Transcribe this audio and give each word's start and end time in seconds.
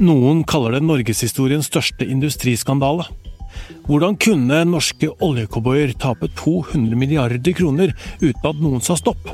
Noen 0.00 0.46
kaller 0.48 0.78
det 0.78 0.86
norgeshistoriens 0.88 1.66
største 1.68 2.06
industriskandale. 2.08 3.04
Hvordan 3.84 4.14
kunne 4.16 4.62
norske 4.64 5.10
oljecowboyer 5.20 5.92
tape 6.00 6.30
200 6.40 6.96
milliarder 6.96 7.52
kroner 7.52 7.92
uten 8.22 8.48
at 8.48 8.62
noen 8.64 8.80
sa 8.80 8.96
stopp? 8.96 9.28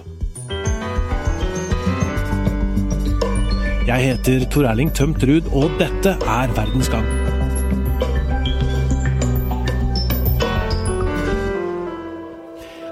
Jeg 3.86 4.08
heter 4.08 4.48
Tor 4.50 4.66
Erling 4.66 4.90
Tømt 4.90 5.22
Ruud, 5.22 5.46
og 5.54 5.70
dette 5.78 6.16
er 6.18 6.54
Verdens 6.58 6.90
gang. 6.90 7.06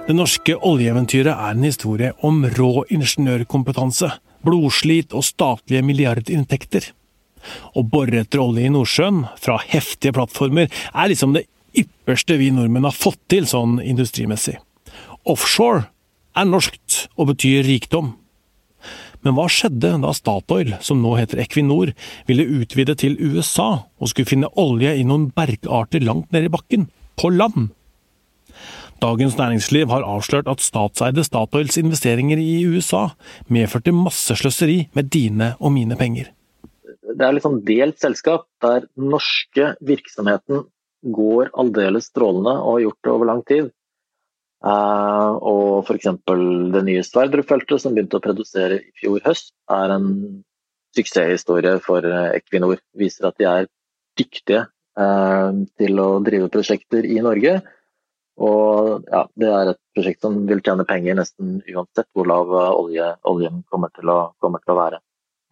Det 0.07 0.15
norske 0.15 0.61
oljeeventyret 0.63 1.35
er 1.35 1.57
en 1.57 1.67
historie 1.67 2.15
om 2.23 2.45
rå 2.55 2.85
ingeniørkompetanse, 2.87 4.15
blodslit 4.47 5.17
og 5.17 5.27
statlige 5.27 5.83
milliardinntekter. 5.83 6.95
Å 7.75 7.83
bore 7.83 8.23
etter 8.23 8.43
olje 8.43 8.67
i 8.67 8.73
Nordsjøen, 8.73 9.25
fra 9.41 9.59
heftige 9.63 10.15
plattformer, 10.17 10.71
er 10.93 11.11
liksom 11.11 11.35
det 11.37 11.47
ypperste 11.79 12.39
vi 12.39 12.51
nordmenn 12.55 12.87
har 12.87 12.97
fått 12.97 13.21
til 13.33 13.49
sånn 13.51 13.81
industrimessig. 13.83 14.57
Offshore 15.25 15.89
er 16.37 16.47
norskt 16.49 17.07
og 17.17 17.33
betyr 17.33 17.65
rikdom. 17.67 18.15
Men 19.25 19.37
hva 19.39 19.47
skjedde 19.49 19.95
da 20.03 20.11
Statoil, 20.13 20.75
som 20.85 21.01
nå 21.01 21.15
heter 21.17 21.41
Equinor, 21.41 21.95
ville 22.29 22.45
utvide 22.61 22.97
til 23.01 23.17
USA 23.17 23.87
og 23.97 24.11
skulle 24.11 24.29
finne 24.29 24.53
olje 24.61 24.93
i 25.01 25.07
noen 25.09 25.31
bergarter 25.33 26.05
langt 26.05 26.29
nede 26.35 26.51
i 26.51 26.53
bakken, 26.53 26.91
på 27.17 27.33
land? 27.33 27.73
Dagens 29.01 29.37
Næringsliv 29.41 29.89
har 29.91 30.05
avslørt 30.07 30.49
at 30.49 30.63
statseide 30.65 31.25
Statoils 31.25 31.81
investeringer 31.81 32.41
i 32.41 32.63
USA 32.69 33.09
medførte 33.53 33.97
masse 33.97 34.37
sløseri 34.39 34.85
med 34.95 35.11
dine 35.13 35.55
og 35.59 35.73
mine 35.75 35.97
penger 35.99 36.34
det 37.15 37.27
er 37.27 37.37
litt 37.37 37.47
sånn 37.47 37.63
delt 37.67 38.01
selskap 38.03 38.47
der 38.65 38.89
norske 38.99 39.75
virksomheten 39.85 40.65
går 41.15 41.51
aldeles 41.61 42.09
strålende 42.11 42.55
og 42.61 42.77
har 42.77 42.85
gjort 42.87 43.01
det 43.05 43.13
over 43.13 43.31
lang 43.31 43.43
tid. 43.49 43.71
Uh, 44.65 45.37
og 45.45 45.85
f.eks. 45.85 46.09
det 46.73 46.83
nye 46.87 47.05
Sverdrup-feltet 47.05 47.83
som 47.83 47.93
begynte 47.93 48.17
å 48.17 48.25
produsere 48.25 48.81
i 48.81 48.93
fjor 48.97 49.21
høst, 49.27 49.53
er 49.69 49.93
en 49.93 50.07
suksesshistorie 50.97 51.77
for 51.85 52.07
Equinor. 52.33 52.81
Viser 52.97 53.29
at 53.29 53.37
de 53.41 53.49
er 53.51 53.69
dyktige 54.17 54.65
uh, 54.97 55.53
til 55.77 56.01
å 56.01 56.09
drive 56.25 56.49
prosjekter 56.55 57.05
i 57.05 57.21
Norge. 57.25 57.59
Og 58.41 59.05
ja, 59.13 59.27
det 59.39 59.51
er 59.53 59.75
et 59.75 59.83
prosjekt 59.95 60.25
som 60.25 60.41
vil 60.49 60.65
tjene 60.65 60.87
penger 60.89 61.21
nesten 61.21 61.59
uansett 61.69 62.09
hvor 62.17 62.27
lav 62.27 62.51
olje, 62.57 63.13
oljen 63.31 63.61
kommer 63.71 63.93
til, 63.95 64.09
å, 64.11 64.33
kommer 64.43 64.65
til 64.65 64.75
å 64.75 64.81
være. 64.81 65.05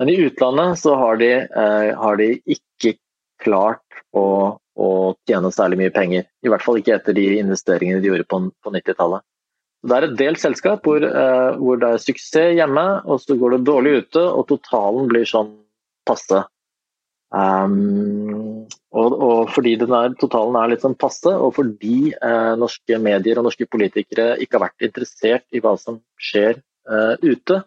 Men 0.02 0.08
i 0.10 0.16
utlandet 0.18 0.78
så 0.78 0.96
har 0.98 1.16
de, 1.16 1.30
eh, 1.32 1.88
har 1.94 2.16
de 2.18 2.32
ikke 2.50 2.96
klart 3.38 4.00
å, 4.10 4.58
å, 4.58 4.88
tjene 5.30 5.52
særlig 5.54 5.76
mye 5.78 5.92
penger. 5.94 6.24
I 6.42 6.50
hvert 6.50 6.64
fall 6.64 6.80
ikke 6.80 6.96
etter 6.96 7.14
de 7.14 7.26
investeringene 7.38 8.00
de 8.02 8.08
gjorde 8.10 8.26
på, 8.26 8.40
på 8.58 8.72
90-tallet. 8.74 9.22
Det 9.86 9.94
er 9.94 10.06
et 10.08 10.16
delt 10.18 10.40
selskap 10.42 10.82
hvor, 10.82 11.06
eh, 11.06 11.50
hvor, 11.60 11.78
det 11.78 11.86
er 11.86 12.02
suksess 12.02 12.56
hjemme, 12.58 12.82
og 13.06 13.22
så 13.22 13.36
går 13.38 13.54
det 13.54 13.60
dårlig 13.68 13.92
ute, 14.00 14.24
og 14.26 14.48
totalen 14.50 15.06
blir 15.12 15.28
sånn 15.30 15.52
passe. 16.10 16.40
Um, 17.30 18.66
og, 18.90 19.14
og, 19.14 19.52
fordi 19.54 19.76
er, 19.86 20.16
totalen 20.18 20.58
er 20.58 20.72
litt 20.72 20.82
sånn 20.82 20.98
passe, 20.98 21.30
og 21.30 21.54
fordi 21.60 22.10
eh, 22.10 22.56
norske 22.58 22.98
medier 23.06 23.38
og 23.38 23.46
norske 23.46 23.70
politikere 23.70 24.34
ikke 24.42 24.58
har 24.58 24.66
vært 24.66 24.88
interessert 24.90 25.46
i 25.54 25.62
hva 25.62 25.76
som 25.78 26.02
skjer 26.18 26.58
eh, 26.58 27.14
ute, 27.22 27.62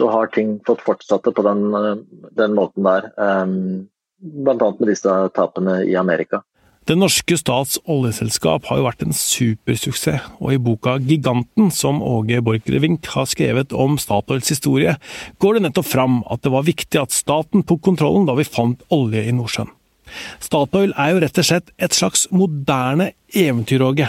så 0.00 0.08
har 0.08 0.30
ting 0.32 0.58
fått 0.66 0.84
fortsette 0.86 1.32
på 1.36 1.44
den, 1.44 1.66
eh, 1.76 1.96
den 2.40 2.54
måten 2.56 2.86
der. 2.86 3.10
Um, 3.20 3.88
Bl.a. 4.20 4.72
med 4.78 4.88
disse 4.88 5.12
tapene 5.36 5.82
i 5.88 5.96
Amerika. 5.96 6.42
Det 6.88 6.96
norske 6.96 7.36
stats 7.36 7.76
oljeselskap 7.88 8.64
har 8.70 8.80
jo 8.80 8.86
vært 8.86 9.02
en 9.04 9.14
supersuksess, 9.16 10.24
og 10.40 10.54
i 10.54 10.60
boka 10.60 10.96
Giganten, 10.98 11.68
som 11.70 12.00
Åge 12.02 12.40
Borchgrevink 12.44 13.06
har 13.12 13.28
skrevet 13.28 13.74
om 13.76 13.98
Statoils 14.00 14.48
historie, 14.50 14.96
går 15.38 15.56
det 15.56 15.62
nettopp 15.66 15.86
fram 15.86 16.22
at 16.32 16.42
det 16.42 16.52
var 16.52 16.66
viktig 16.66 17.00
at 17.00 17.14
staten 17.14 17.64
tok 17.68 17.84
kontrollen 17.84 18.26
da 18.28 18.36
vi 18.38 18.48
fant 18.48 18.82
olje 18.96 19.22
i 19.28 19.36
Nordsjøen. 19.36 19.70
Statoil 20.42 20.96
er 20.98 21.12
jo 21.12 21.22
rett 21.22 21.38
og 21.38 21.46
slett 21.46 21.70
et 21.78 21.94
slags 21.94 22.26
moderne 22.34 23.12
eventyr, 23.36 23.84
Åge. 23.86 24.08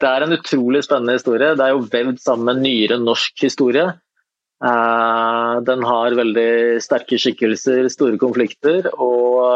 Det 0.00 0.08
er 0.08 0.24
en 0.24 0.34
utrolig 0.34 0.82
spennende 0.86 1.18
historie. 1.18 1.52
Det 1.54 1.66
er 1.66 1.74
jo 1.76 1.84
vevd 1.92 2.20
sammen 2.24 2.48
med 2.48 2.64
nyere 2.64 2.98
norsk 2.98 3.44
historie. 3.44 3.90
Eh, 4.60 5.54
den 5.64 5.84
har 5.88 6.16
veldig 6.18 6.82
sterke 6.84 7.16
skikkelser, 7.20 7.86
store 7.88 8.18
konflikter 8.20 8.90
og 8.92 9.46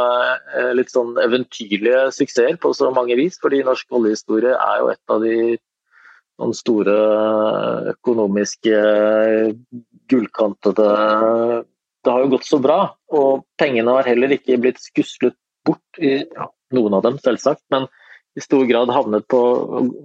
eh, 0.57 0.71
litt 0.79 0.95
sånn 0.95 1.19
eventyrlige 1.21 2.07
suksesser 2.17 2.57
på 2.61 2.73
så 2.77 2.89
mange 2.95 3.19
vis. 3.21 3.37
Fordi 3.43 3.61
norsk 3.67 3.99
oljehistorie 4.01 4.55
er 4.57 4.81
jo 4.81 4.91
et 4.95 5.13
av 5.13 5.25
de 5.25 5.37
noen 6.41 6.57
store 6.57 6.95
økonomiske 7.93 8.79
gullkantede 10.11 10.89
Det 12.05 12.13
har 12.13 12.25
jo 12.25 12.33
gått 12.35 12.49
så 12.49 12.59
bra, 12.61 12.79
og 13.17 13.45
pengene 13.61 13.95
har 13.97 14.09
heller 14.09 14.35
ikke 14.35 14.59
blitt 14.61 14.83
skuslet 14.83 15.37
bort, 15.65 15.85
i 15.97 16.19
ja, 16.21 16.49
noen 16.77 16.97
av 16.99 17.05
dem 17.07 17.21
selvsagt, 17.23 17.63
men 17.73 17.87
i 18.37 18.43
stor 18.45 18.67
grad 18.69 18.91
havnet 18.93 19.25
på 19.31 19.41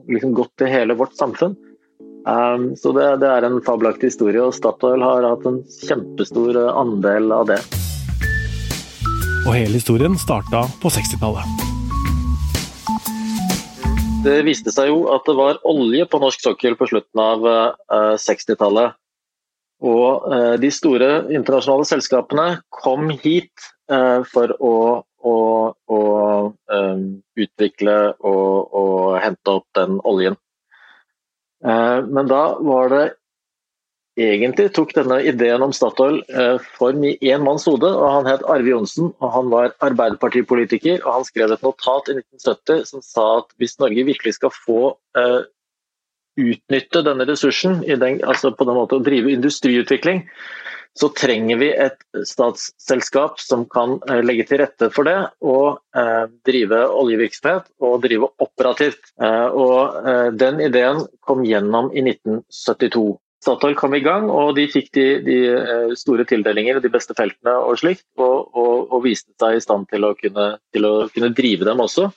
liksom 0.07 0.35
gått 0.37 0.53
til 0.61 0.71
hele 0.71 0.95
vårt 0.95 1.17
samfunn. 1.19 1.57
Um, 2.27 2.75
så 2.75 2.91
det, 2.91 3.05
det, 3.21 3.29
er 3.31 3.45
en 3.47 3.61
fabelaktig 3.63 4.11
historie, 4.11 4.41
og 4.43 4.53
Statoil 4.55 5.03
har 5.03 5.23
hatt 5.23 5.45
en 5.47 5.61
kjempestor 5.87 6.57
eh, 6.59 6.71
andel 6.75 7.31
av 7.31 7.47
det. 7.47 7.59
Og 9.47 9.53
hele 9.55 9.79
historien 9.79 10.17
starta 10.19 10.65
på 10.81 10.91
60-tallet. 10.91 11.67
Det 14.25 14.41
viste 14.43 14.73
seg 14.75 14.91
jo 14.91 15.05
at 15.15 15.23
det 15.29 15.35
var 15.37 15.61
olje 15.67 16.03
på 16.11 16.19
norsk 16.19 16.43
sokkel 16.43 16.75
på 16.75 16.89
slutten 16.91 17.21
av 17.23 17.45
uh, 17.47 18.15
60-tallet. 18.19 18.99
Og 19.79 20.27
uh, 20.27 20.55
de 20.59 20.69
store 20.75 21.09
internasjonale 21.31 21.87
selskapene 21.87 22.47
kom 22.81 23.07
hit 23.23 23.69
uh, 23.87 24.27
for 24.27 24.51
å, 24.59 24.75
å, 25.23 25.37
å 25.71 26.01
utvikle 27.39 27.97
og, 28.19 28.75
og 28.75 29.17
hente 29.23 29.55
opp 29.55 29.69
den 29.79 30.01
oljen. 30.03 30.35
Eh, 31.65 31.99
men 32.05 32.29
da 32.29 32.43
var 32.63 32.93
det 32.93 33.05
egentlig 34.19 34.69
tok 34.75 34.91
denne 34.97 35.19
ideen 35.27 35.63
om 35.63 35.73
Statoil 35.75 36.19
eh, 36.27 36.57
form 36.77 37.03
i 37.07 37.15
én 37.31 37.43
manns 37.43 37.67
hode. 37.69 37.87
og 37.87 38.11
Han 38.17 38.29
het 38.29 38.43
Arve 38.47 38.73
Johnsen 38.73 39.13
og 39.19 39.31
han 39.35 39.51
var 39.53 39.75
arbeiderpartipolitiker. 39.85 40.99
og 41.05 41.19
Han 41.19 41.27
skrev 41.27 41.55
et 41.55 41.63
notat 41.65 42.11
i 42.11 42.17
1970 42.19 42.85
som 42.91 43.05
sa 43.05 43.29
at 43.39 43.55
hvis 43.59 43.79
Norge 43.79 44.07
virkelig 44.11 44.35
skal 44.39 44.53
få 44.55 44.81
uh, 45.17 45.41
utnytte 46.39 47.03
denne 47.03 47.27
ressursen, 47.27 47.81
altså 48.23 48.51
på 48.55 48.67
den 48.67 48.77
måten 48.77 48.99
å 49.01 49.03
drive 49.03 49.31
industriutvikling, 49.33 50.23
så 50.97 51.09
trenger 51.15 51.59
vi 51.61 51.69
et 51.71 52.01
statsselskap 52.27 53.39
som 53.39 53.65
kan 53.71 53.97
eh, 54.09 54.21
legge 54.25 54.47
til 54.49 54.61
rette 54.63 54.89
for 54.93 55.07
det 55.07 55.17
og 55.45 55.79
eh, 55.95 56.25
drive 56.47 56.81
oljevirksomhet 56.99 57.69
og 57.85 58.01
drive 58.03 58.31
operativt. 58.41 59.13
Eh, 59.21 59.47
og 59.53 60.35
Den 60.39 60.59
ideen 60.63 61.05
kom 61.25 61.45
gjennom 61.47 61.91
i 61.93 62.03
1972. 62.03 63.17
Statoil 63.39 63.77
kom 63.79 63.93
i 63.95 64.01
gang, 64.03 64.25
og 64.27 64.57
de 64.57 64.65
fikk 64.67 64.89
de, 64.97 65.05
de 65.23 65.37
store 65.95 66.25
tildelinger, 66.27 66.81
de 66.83 66.91
beste 66.91 67.15
feltene 67.15 67.53
og 67.63 67.77
slikt, 67.79 68.03
og, 68.19 68.49
og, 68.51 68.89
og, 68.89 68.97
viste 69.05 69.31
seg 69.39 69.55
i 69.55 69.61
stand 69.63 69.87
til 69.93 70.03
å, 70.03 70.11
kunne, 70.19 70.49
til 70.75 70.87
å 70.89 70.91
kunne 71.13 71.31
drive 71.37 71.69
dem 71.69 71.79
også, 71.79 72.09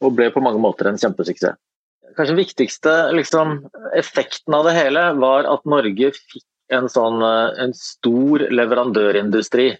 og 0.00 0.14
ble 0.14 0.28
på 0.30 0.44
mange 0.44 0.62
måter 0.62 0.86
en 0.86 1.00
kjempesuksess 1.00 1.58
kanskje 2.16 2.34
den 2.34 2.40
viktigste 2.40 2.92
liksom, 3.14 3.52
effekten 3.96 4.54
av 4.56 4.66
det 4.66 4.76
hele 4.76 5.02
var 5.20 5.46
at 5.48 5.66
Norge 5.68 6.12
fikk 6.16 6.44
en, 6.74 6.88
sånn, 6.90 7.22
eh, 7.24 7.62
en 7.64 7.74
stor 7.76 8.46
leverandørindustri. 8.50 9.72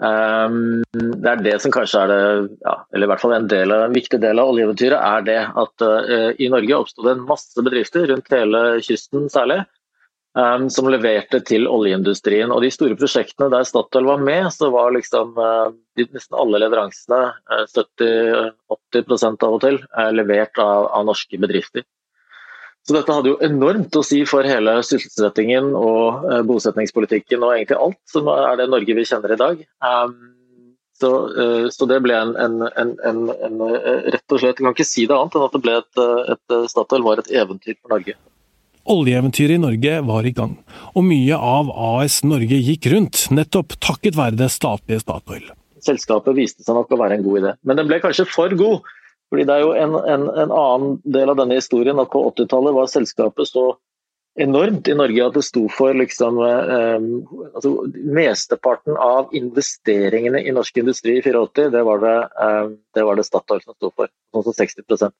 Um, 0.00 0.80
det 0.94 1.28
er 1.28 1.42
det 1.44 1.56
som 1.60 1.72
kanskje 1.74 2.06
er 2.06 2.08
det, 2.08 2.20
ja, 2.64 2.76
eller 2.94 3.04
i 3.04 3.10
hvert 3.10 3.20
fall 3.20 3.34
en, 3.36 3.48
del, 3.50 3.74
en 3.74 3.92
viktig 3.92 4.16
del 4.22 4.40
av 4.40 4.54
oljeeventyret, 4.54 4.96
er 4.96 5.26
det 5.26 5.40
at 5.60 5.84
uh, 5.84 6.30
i 6.40 6.48
Norge 6.48 6.78
oppsto 6.78 7.04
det 7.04 7.18
en 7.18 7.26
masse 7.28 7.66
bedrifter 7.66 8.08
rundt 8.08 8.32
hele 8.32 8.62
kysten 8.86 9.28
særlig, 9.32 9.58
um, 10.38 10.70
som 10.72 10.88
leverte 10.88 11.42
til 11.44 11.68
oljeindustrien. 11.68 12.48
Og 12.48 12.64
de 12.64 12.72
store 12.72 12.96
prosjektene 12.96 13.50
der 13.52 13.68
Statoil 13.68 14.08
var 14.08 14.24
med, 14.24 14.48
så 14.56 14.72
var 14.72 14.96
liksom 14.96 15.36
uh, 15.36 15.68
de, 16.00 16.08
nesten 16.16 16.40
alle 16.40 16.62
leveransene, 16.64 17.20
uh, 17.52 17.64
70-80 17.68 19.28
av 19.28 19.50
og 19.52 19.60
til, 19.66 19.82
levert 20.16 20.64
av, 20.64 20.88
av 20.96 21.10
norske 21.12 21.44
bedrifter. 21.44 21.84
Så 22.88 22.96
dette 22.96 23.12
hadde 23.12 23.34
jo 23.34 23.38
enormt 23.44 23.96
å 23.96 24.02
si 24.06 24.22
for 24.28 24.46
hele 24.48 24.78
sysselsettingen 24.86 25.72
og 25.76 26.26
eh, 26.30 26.42
bosetningspolitikken 26.48 27.44
og 27.44 27.54
egentlig 27.54 27.78
alt 27.78 28.00
som 28.08 28.30
er 28.32 28.56
det 28.60 28.70
Norge 28.72 28.96
vi 28.96 29.06
kjenner 29.06 29.34
i 29.34 29.40
dag. 29.40 29.60
Um, 29.84 30.16
så, 31.00 31.10
uh, 31.32 31.66
så, 31.72 31.86
det 31.88 32.00
ble 32.04 32.16
en, 32.16 32.32
en, 32.40 32.64
en, 32.68 32.90
en, 33.04 33.60
eh, 33.68 34.10
rett 34.16 34.34
og 34.34 34.40
slett, 34.40 34.58
Jeg 34.58 34.64
kan 34.64 34.74
ikke 34.74 34.88
si 34.88 35.06
det 35.08 35.16
annet 35.16 35.36
enn 35.36 35.46
at 35.46 35.54
det 35.56 35.62
ble 35.64 35.76
et, 35.78 36.02
et 36.34 36.56
Statoil 36.72 37.04
var 37.06 37.22
et 37.22 37.32
eventyr 37.42 37.76
for 37.78 37.94
Norge. 37.94 38.16
Oljeeventyret 38.90 39.54
i 39.54 39.60
Norge 39.60 39.96
var 40.08 40.26
i 40.26 40.32
gang, 40.34 40.56
og 40.96 41.04
mye 41.04 41.36
av 41.36 41.68
AS 41.70 42.22
Norge 42.24 42.56
gikk 42.56 42.88
rundt, 42.92 43.26
nettopp 43.32 43.76
takket 43.78 44.16
være 44.16 44.40
det 44.40 44.48
statlige 44.52 45.04
Statoil. 45.04 45.50
selskapet 45.84 46.36
viste 46.36 46.64
seg 46.64 46.76
nok 46.76 46.92
å 46.92 46.98
være 47.00 47.16
en 47.16 47.24
god 47.24 47.42
idé. 47.42 47.52
Men 47.64 47.80
den 47.80 47.88
ble 47.88 48.00
kanskje 48.02 48.26
for 48.28 48.52
god. 48.56 48.88
Fordi 49.30 49.46
Det 49.46 49.54
er 49.54 49.62
jo 49.62 49.70
en, 49.78 49.94
en, 49.94 50.26
en 50.42 50.50
annen 50.50 50.98
del 51.04 51.30
av 51.30 51.38
denne 51.38 51.60
historien 51.60 52.02
at 52.02 52.10
på 52.10 52.24
80-tallet 52.32 52.76
var 52.76 52.90
selskapet 52.90 53.48
så 53.48 53.64
enormt 54.40 54.88
i 54.88 54.94
Norge 54.94 55.26
at 55.26 55.36
det 55.38 55.44
sto 55.46 55.64
for 55.74 55.94
liksom, 55.94 56.38
eh, 56.46 57.06
altså, 57.54 57.72
Mesteparten 58.18 58.98
av 58.98 59.34
investeringene 59.36 60.42
i 60.42 60.54
norsk 60.54 60.82
industri 60.82 61.18
i 61.18 61.24
84, 61.24 61.70
det 61.74 61.82
var 61.86 62.02
det, 62.02 62.16
eh, 62.46 62.70
det, 62.94 63.06
var 63.06 63.18
det 63.18 63.26
Statoil 63.26 63.62
som 63.62 63.74
sto 63.74 63.90
for. 63.94 64.10
Sånn 64.34 64.46
som 64.46 64.56
60% 64.56 65.14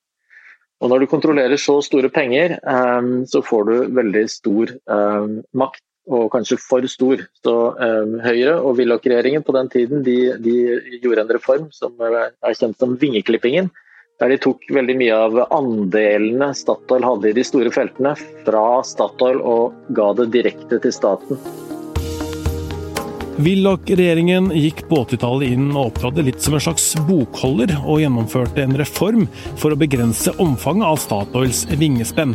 og 0.81 0.89
Når 0.89 1.03
du 1.03 1.11
kontrollerer 1.13 1.61
så 1.61 1.77
store 1.85 2.09
penger, 2.09 2.57
eh, 2.57 3.09
så 3.29 3.43
får 3.45 3.65
du 3.69 3.75
veldig 3.97 4.25
stor 4.33 4.73
eh, 4.73 5.27
makt 5.53 5.83
og 6.11 6.31
kanskje 6.33 6.57
for 6.63 6.87
stor. 6.89 7.27
Så 7.45 7.55
eh, 7.77 8.15
Høyre 8.25 8.57
og 8.65 8.79
Willoch-regjeringen 8.79 9.45
på 9.45 9.55
den 9.59 9.69
tiden 9.69 10.05
de, 10.07 10.17
de, 10.41 10.57
gjorde 11.03 11.27
en 11.27 11.35
reform 11.37 11.69
som 11.77 12.01
er 12.01 12.33
kjent 12.57 12.81
som 12.81 12.97
vingeklippingen. 12.97 13.69
Der 14.21 14.29
de 14.29 14.37
tok 14.37 14.67
veldig 14.69 14.99
mye 15.01 15.17
av 15.17 15.39
andelene 15.57 16.51
Statoil 16.53 17.07
hadde 17.09 17.31
i 17.31 17.37
de 17.39 17.45
store 17.47 17.71
feltene, 17.73 18.13
fra 18.45 18.65
Statoil 18.85 19.39
og 19.41 19.95
ga 19.97 20.11
det 20.19 20.27
direkte 20.35 20.77
til 20.85 20.93
staten. 20.93 21.39
Willoch-regjeringen 23.41 24.51
gikk 24.53 24.83
på 24.91 24.99
80-tallet 25.07 25.55
inn 25.55 25.71
og 25.71 25.87
opptrådte 25.87 26.25
litt 26.27 26.45
som 26.45 26.59
en 26.59 26.61
slags 26.61 26.91
bokholder, 27.09 27.73
og 27.81 28.03
gjennomførte 28.03 28.61
en 28.61 28.77
reform 28.77 29.25
for 29.57 29.73
å 29.73 29.79
begrense 29.81 30.35
omfanget 30.37 30.85
av 30.91 30.99
Statoils 31.01 31.63
vingespenn. 31.81 32.35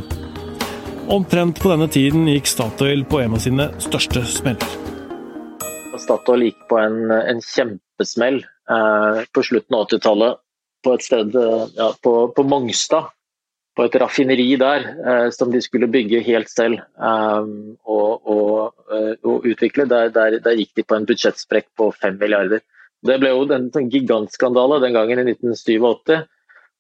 Omtrent 1.14 1.62
på 1.62 1.70
denne 1.70 1.86
tiden 1.94 2.26
gikk 2.32 2.50
Statoil 2.50 3.06
på 3.06 3.22
en 3.22 3.38
av 3.38 3.44
sine 3.44 3.68
største 3.84 4.24
smeller. 4.26 4.74
Statoil 6.02 6.48
gikk 6.48 6.66
på 6.72 6.82
en, 6.82 7.14
en 7.14 7.46
kjempesmell 7.46 8.42
eh, 8.42 9.22
på 9.30 9.46
slutten 9.46 9.78
av 9.78 9.86
80-tallet 9.86 10.42
på 10.86 10.96
et 10.96 11.06
sted 11.06 11.36
eh, 11.40 11.66
ja, 11.78 11.92
på, 12.04 12.16
på, 12.36 12.46
Mongstad. 12.48 13.12
På 13.76 13.84
et 13.84 13.96
raffineri 14.00 14.54
der 14.56 14.86
eh, 15.04 15.26
som 15.36 15.50
de 15.52 15.60
skulle 15.64 15.90
bygge 15.92 16.24
helt 16.24 16.52
selv 16.52 16.80
eh, 16.80 17.50
og, 17.84 18.30
og, 18.36 18.86
eh, 18.94 19.16
og, 19.26 19.50
utvikle. 19.50 19.88
Der, 19.92 20.14
der, 20.16 20.40
der, 20.46 20.62
gikk 20.62 20.78
de 20.78 20.86
på 20.88 20.96
en 20.96 21.10
budsjettsprekk 21.10 21.68
på 21.76 21.90
fem 21.98 22.16
milliarder. 22.22 22.64
Det 23.06 23.20
ble 23.22 23.34
jo 23.34 23.44
en, 23.52 23.68
en 23.68 23.92
gigantskandale 23.92 24.80
den 24.86 24.96
gangen 24.96 25.22
i 25.22 25.36
1987. 25.36 26.24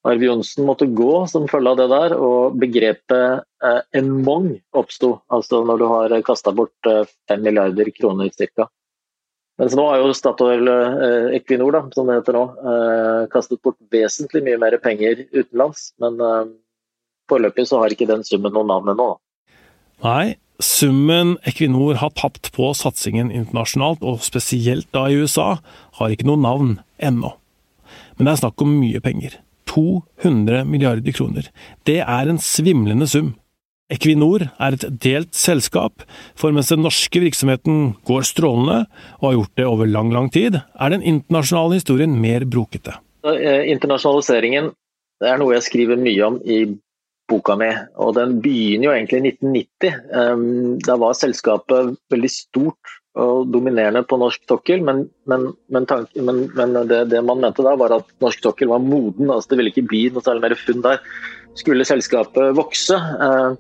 Arve 0.06 0.28
Johnsen 0.28 0.68
måtte 0.68 0.86
gå 0.94 1.26
som 1.30 1.48
følge 1.50 1.72
av 1.74 1.80
det 1.80 1.86
der, 1.90 2.14
og 2.22 2.58
begrepet 2.62 3.44
eh, 3.66 3.82
en 3.98 4.12
mong 4.26 4.52
oppsto. 4.78 5.16
Altså 5.34 5.64
når 5.66 5.82
du 5.82 5.86
har 5.90 6.16
kasta 6.26 6.54
bort 6.56 6.90
eh, 6.90 7.38
milliarder 7.42 7.90
kroner 7.96 8.30
ca. 8.30 8.70
Mens 9.62 9.76
nå 9.78 9.86
har 9.88 10.02
jo 10.02 10.16
Statoil 10.16 10.68
eh, 10.68 11.36
Equinor, 11.38 11.78
da, 11.78 11.82
som 11.96 12.10
det 12.10 12.18
heter 12.18 12.36
nå, 12.36 12.44
eh, 12.60 13.20
kastet 13.32 13.62
bort 13.64 13.78
vesentlig 13.94 14.44
mye 14.44 14.60
mer 14.60 14.76
penger 14.84 15.24
utenlands. 15.32 15.94
Men 16.04 16.20
eh, 16.20 16.50
foreløpig 17.32 17.68
så 17.70 17.80
har 17.80 17.96
ikke 17.96 18.10
den 18.10 18.26
summen 18.28 18.52
noe 18.56 18.68
navn 18.68 18.92
ennå. 18.92 19.14
Nei, 20.04 20.36
summen 20.60 21.38
Equinor 21.48 22.02
har 22.02 22.12
tapt 22.20 22.52
på 22.56 22.74
satsingen 22.76 23.32
internasjonalt, 23.32 24.04
og 24.04 24.26
spesielt 24.28 24.92
da 24.96 25.08
i 25.08 25.22
USA, 25.24 25.56
har 26.02 26.12
ikke 26.12 26.28
noe 26.28 26.42
navn 26.44 26.76
ennå. 27.00 27.32
Men 28.18 28.28
det 28.28 28.36
er 28.36 28.44
snakk 28.44 28.64
om 28.66 28.76
mye 28.82 29.00
penger. 29.04 29.40
200 29.72 30.68
milliarder 30.68 31.16
kroner. 31.16 31.48
Det 31.88 32.02
er 32.04 32.30
en 32.32 32.44
svimlende 32.44 33.08
sum. 33.08 33.34
Equinor 33.94 34.48
er 34.58 34.76
et 34.76 34.86
delt 35.04 35.36
selskap, 35.38 36.02
for 36.34 36.54
mens 36.56 36.72
den 36.74 36.82
norske 36.82 37.22
virksomheten 37.22 37.92
går 38.10 38.26
strålende, 38.26 38.86
og 39.20 39.28
har 39.28 39.36
gjort 39.36 39.60
det 39.62 39.68
over 39.70 39.90
lang, 39.90 40.10
lang 40.14 40.32
tid, 40.34 40.58
er 40.58 40.94
den 40.94 41.06
internasjonale 41.06 41.78
historien 41.78 42.16
mer 42.18 42.48
brokete. 42.50 42.98
Internasjonaliseringen, 43.26 43.70
internasjonaliseringen 43.76 44.74
er 45.26 45.38
noe 45.42 45.54
jeg 45.56 45.68
skriver 45.68 46.02
mye 46.02 46.26
om 46.26 46.40
i 46.42 46.64
boka 47.30 47.56
mi, 47.58 47.70
og 48.02 48.16
den 48.18 48.40
begynner 48.42 48.90
jo 48.90 48.96
egentlig 48.96 49.22
i 49.22 49.30
1990. 49.32 50.02
Ehm, 50.18 50.50
da 50.86 50.98
var 51.02 51.18
selskapet 51.18 51.96
veldig 52.14 52.32
stort 52.32 52.96
og 53.16 53.48
dominerende 53.54 54.04
på 54.06 54.18
norsk 54.20 54.44
sokkel, 54.50 54.82
men, 54.86 55.06
men, 55.30 55.48
men, 55.72 55.86
tank, 55.90 56.12
men 56.20 56.44
det, 56.90 57.06
det, 57.14 57.22
man 57.24 57.40
mente 57.42 57.64
da 57.66 57.78
var 57.80 57.96
at 57.96 58.10
norsk 58.22 58.44
sokkel 58.44 58.74
var 58.74 58.84
moden, 58.84 59.30
altså 59.30 59.54
det 59.54 59.62
ville 59.62 59.72
ikke 59.72 59.88
bli 59.88 60.04
noe 60.12 60.26
særlig 60.26 60.44
mer 60.44 60.58
funn 60.60 60.84
der. 60.86 61.00
Skulle 61.56 61.88
selskapet 61.88 62.58
vokse, 62.58 62.98
eh, 63.00 63.56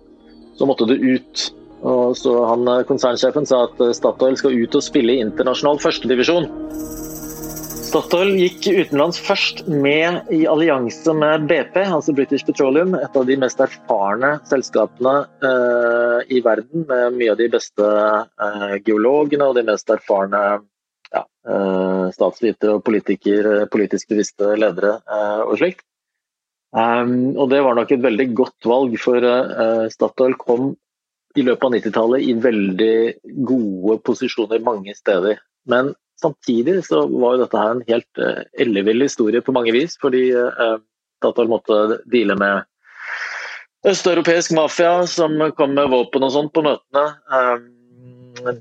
så 0.57 0.67
måtte 0.69 0.87
det 0.89 0.99
ut. 1.03 1.45
Og 1.85 2.15
så 2.17 2.33
han, 2.49 2.67
eh, 2.67 2.83
Konsernsjefen 2.89 3.45
sa 3.45 3.65
at 3.67 3.81
Statoil 3.97 4.37
skal 4.39 4.57
ut 4.57 4.75
og 4.75 4.83
spille 4.83 5.15
i 5.15 5.23
internasjonal 5.23 5.81
førstedivisjon. 5.83 6.49
Statoil 7.95 8.33
gikk 8.35 8.65
utenlands 8.65 9.21
først 9.23 9.61
med 9.71 10.31
i 10.33 10.41
allianse 10.51 11.13
med 11.15 11.45
BP, 11.47 11.77
altså 11.85 12.11
British 12.17 12.43
Petroleum, 12.43 12.91
et 12.97 13.15
av 13.15 13.23
de 13.23 13.37
mest 13.39 13.61
erfarne 13.63 14.33
selskapene 14.49 15.13
eh, 15.39 16.17
i 16.35 16.41
verden, 16.43 16.83
med 16.89 17.15
mye 17.15 17.31
av 17.31 17.39
de 17.39 17.47
beste 17.53 17.85
eh, 17.87 18.73
geologene 18.83 19.47
og 19.47 19.55
de 19.55 19.63
mest 19.69 19.93
erfarne 19.95 20.41
ja, 21.13 21.23
eh, 21.23 22.03
statsvitere 22.17 22.75
og 22.75 22.83
politisk 22.83 24.11
bevisste 24.11 24.57
ledere 24.59 24.97
eh, 24.99 25.45
og 25.45 25.55
slikt. 25.61 25.85
Um, 26.75 27.36
og 27.39 27.50
det 27.54 27.62
var 27.63 27.77
nok 27.77 27.92
et 27.95 28.04
veldig 28.04 28.30
godt 28.36 28.68
valg, 28.68 28.98
for 29.00 29.24
uh, 29.24 29.86
Statoil 29.92 30.36
kom 30.42 30.74
i 31.36 31.44
løpet 31.44 31.68
av 31.68 31.75
90-tallet 31.75 32.25
i 32.27 32.33
veldig 32.39 32.95
gode 33.48 34.00
posisjoner 34.07 34.63
mange 34.63 34.95
steder. 34.95 35.39
Men 35.72 35.94
Samtidig 36.22 36.86
så 36.86 37.07
var 37.07 37.36
jo 37.36 37.44
dette 37.44 37.60
her 37.60 37.74
en 37.74 37.83
helt 37.89 38.22
uh, 38.24 38.44
ellevill 38.62 39.04
historie 39.04 39.44
på 39.44 39.54
mange 39.56 39.74
vis, 39.75 39.98
fordi 40.01 40.30
uh, 40.31 40.77
Statoil 41.19 41.51
måtte 41.51 42.00
deale 42.12 42.38
med 42.39 42.63
østeuropeisk 43.86 44.56
mafia 44.56 45.04
som 45.12 45.36
kom 45.57 45.75
med 45.75 45.92
våpen 45.92 46.24
og 46.25 46.31
sånt 46.33 46.54
på 46.56 46.63
møtene. 46.66 47.04
Um, 47.30 47.68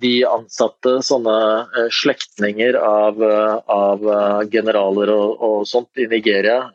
de 0.00 0.12
ansatte 0.28 0.96
sånne 1.04 1.36
uh, 1.68 1.88
slektninger 1.92 2.78
av, 2.80 3.20
uh, 3.20 3.56
av 3.70 4.04
generaler 4.52 5.12
og, 5.14 5.34
og, 5.38 5.56
sånt 5.68 6.00
i 6.00 6.06
Nigeria, 6.10 6.70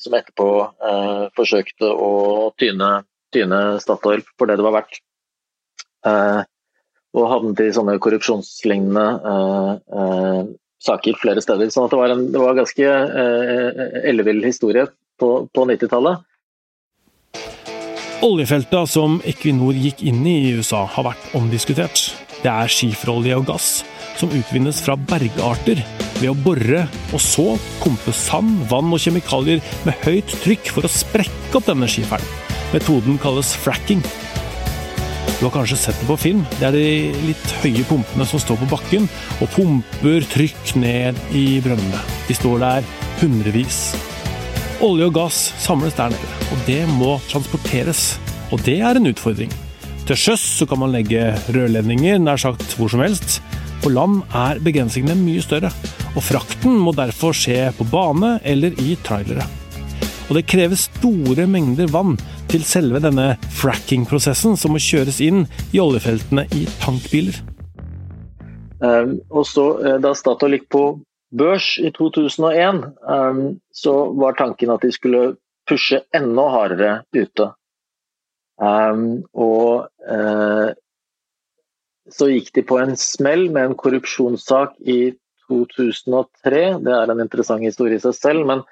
som 0.00 0.14
etterpå 0.16 0.46
forsøkte 1.36 1.88
å 1.90 2.10
tyne, 2.60 2.88
tyne 3.34 3.60
Statoil 3.82 4.22
for 4.38 4.48
det 4.48 4.56
det 4.60 4.64
var 4.66 4.76
verdt 4.78 5.00
og 7.10 7.26
havnet 7.32 7.60
i 7.64 7.72
sånne 7.74 7.98
korrupsjonslignende 8.00 9.06
saker 10.80 11.16
flere 11.22 11.42
steder. 11.42 11.70
Så 11.70 11.88
det 11.88 11.96
var 11.96 12.08
en 12.08 12.32
ganske 12.32 12.84
eh, 12.84 14.08
ellevill 14.08 14.44
historie 14.44 14.86
på, 15.20 15.48
på 15.52 15.64
90-tallet. 15.64 16.18
Oljefelta 18.22 18.84
som 18.86 19.20
Equinor 19.24 19.76
gikk 19.76 20.02
inn 20.04 20.20
i 20.28 20.36
i 20.50 20.56
USA, 20.58 20.84
har 20.84 21.06
vært 21.12 21.30
omdiskutert. 21.36 22.10
Det 22.40 22.50
er 22.50 22.72
skiferolje 22.72 23.36
og 23.36 23.48
gass 23.50 23.70
som 24.20 24.32
utvinnes 24.36 24.80
fra 24.84 24.96
bergarter 24.96 25.80
ved 26.20 26.30
å 26.30 26.36
bore 26.36 26.84
og 27.12 27.20
så 27.22 27.54
pumpe 27.80 28.12
sand, 28.16 28.64
vann 28.70 28.92
og 28.92 29.00
kjemikalier 29.00 29.62
med 29.86 30.00
høyt 30.04 30.32
trykk 30.44 30.72
for 30.74 30.86
å 30.86 30.92
sprekke 30.92 31.56
opp 31.56 31.68
denne 31.68 31.88
skiferen. 31.90 32.26
Metoden 32.74 33.18
kalles 33.20 33.52
fracking. 33.58 34.02
Du 35.40 35.46
har 35.46 35.54
kanskje 35.54 35.78
sett 35.80 36.00
det 36.02 36.08
på 36.08 36.18
film. 36.20 36.42
Det 36.58 36.68
er 36.68 36.76
de 36.76 37.12
litt 37.30 37.54
høye 37.62 37.84
pumpene 37.88 38.26
som 38.28 38.42
står 38.42 38.60
på 38.60 38.68
bakken 38.74 39.08
og 39.40 39.48
pumper 39.54 40.26
trykk 40.34 40.74
ned 40.80 41.16
i 41.36 41.46
brønnene. 41.64 42.02
De 42.28 42.36
står 42.36 42.60
der 42.60 42.90
hundrevis. 43.22 43.80
Olje 44.84 45.08
og 45.08 45.16
gass 45.16 45.40
samles 45.60 45.96
der 45.96 46.12
nede, 46.12 46.36
og 46.52 46.62
det 46.68 46.82
må 46.92 47.16
transporteres. 47.32 48.14
Og 48.52 48.62
det 48.68 48.80
er 48.84 49.00
en 49.00 49.08
utfordring. 49.10 49.52
Til 50.10 50.18
sjøs 50.18 50.42
så 50.58 50.66
kan 50.66 50.80
man 50.82 50.90
legge 50.90 51.20
rørledninger 51.54 52.16
nær 52.18 52.40
sagt 52.42 52.72
hvor 52.74 52.90
som 52.90 52.98
helst. 53.04 53.36
På 53.78 53.92
land 53.94 54.24
er 54.34 54.58
begrensningene 54.58 55.14
mye 55.14 55.42
større, 55.44 55.68
og 56.18 56.24
frakten 56.26 56.80
må 56.82 56.90
derfor 56.98 57.30
skje 57.30 57.68
på 57.76 57.86
bane 57.92 58.32
eller 58.42 58.74
i 58.82 58.96
trailere. 59.06 59.46
Og 60.26 60.34
det 60.34 60.48
kreves 60.50 60.88
store 60.88 61.46
mengder 61.46 61.92
vann 61.94 62.16
til 62.50 62.66
selve 62.66 62.98
denne 63.04 63.36
fracking-prosessen 63.60 64.58
som 64.58 64.74
må 64.74 64.82
kjøres 64.82 65.20
inn 65.22 65.44
i 65.70 65.78
oljefeltene 65.78 66.48
i 66.58 66.64
tankbiler. 66.82 67.38
Um, 68.82 69.14
og 69.30 69.46
så 69.46 69.68
uh, 69.78 69.94
Da 70.02 70.10
Statoil 70.18 70.58
gikk 70.58 70.66
på 70.74 70.84
børs 71.38 71.76
i 71.78 71.94
2001, 71.94 72.82
um, 73.06 73.46
så 73.70 73.94
var 74.18 74.34
tanken 74.42 74.74
at 74.74 74.82
de 74.82 74.90
skulle 74.90 75.22
pushe 75.70 76.02
enda 76.18 76.50
hardere 76.50 76.98
ute. 77.14 77.52
Um, 78.60 79.22
og 79.32 79.88
uh, 80.04 80.72
så 82.12 82.28
gikk 82.28 82.52
de 82.58 82.64
på 82.68 82.76
en 82.80 82.92
smell 83.00 83.46
med 83.54 83.70
en 83.70 83.78
korrupsjonssak 83.78 84.76
i 84.84 85.14
2003. 85.48 86.60
Det 86.84 86.92
er 86.92 87.12
en 87.12 87.24
interessant 87.24 87.64
historie 87.64 87.96
i 87.96 88.04
seg 88.04 88.16
selv. 88.18 88.44
men 88.50 88.66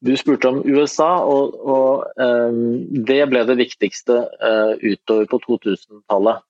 du 0.00 0.14
spurte 0.16 0.48
om 0.48 0.62
USA, 0.64 1.10
og, 1.28 1.56
og 1.60 2.06
um, 2.16 2.60
det 3.04 3.20
ble 3.28 3.42
det 3.44 3.58
viktigste 3.58 4.14
uh, 4.40 4.72
utover 4.80 5.26
på 5.28 5.40
2000-tallet. 5.44 6.40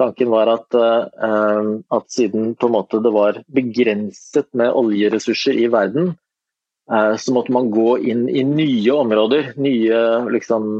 Tanken 0.00 0.30
var 0.32 0.48
at, 0.48 0.76
at 1.92 2.04
siden 2.08 2.54
måte 2.72 3.00
det 3.04 3.10
var 3.12 3.42
begrenset 3.52 4.46
med 4.56 4.72
oljeressurser 4.72 5.58
i 5.60 5.66
verden, 5.68 6.14
så 6.88 7.34
måtte 7.36 7.52
man 7.52 7.68
gå 7.68 7.98
inn 8.08 8.22
i 8.32 8.40
nye 8.48 8.94
områder, 8.96 9.50
nye 9.60 9.98
liksom, 10.32 10.70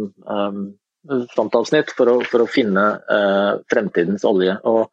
frontavsnitt, 1.34 1.94
for 1.96 2.10
å, 2.12 2.16
for 2.28 2.44
å 2.44 2.50
finne 2.50 2.82
fremtidens 3.72 4.26
olje. 4.28 4.58
Og 4.68 4.88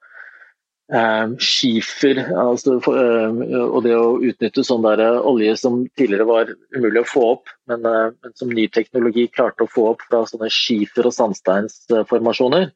eh, 0.94 1.28
skifer 1.38 2.22
altså, 2.32 2.78
for, 2.84 2.98
eh, 2.98 3.58
og 3.66 3.82
det 3.86 3.96
å 3.98 4.18
utnytte 4.24 4.64
sånn 4.66 4.86
der 4.86 5.04
eh, 5.04 5.20
olje 5.32 5.56
som 5.60 5.82
tidligere 6.00 6.28
var 6.30 6.54
umulig 6.76 7.04
å 7.04 7.10
få 7.12 7.26
opp, 7.34 7.54
men, 7.70 7.86
eh, 7.86 8.16
men 8.24 8.36
som 8.40 8.54
ny 8.54 8.68
teknologi 8.74 9.28
klarte 9.34 9.66
å 9.66 9.72
få 9.72 9.90
opp 9.94 10.08
fra 10.08 10.24
sånne 10.30 10.50
skifer- 10.54 11.10
og 11.10 11.16
sandsteinsformasjoner, 11.18 12.72